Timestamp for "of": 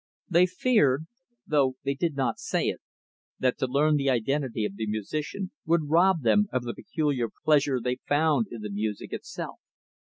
4.65-4.75, 6.51-6.63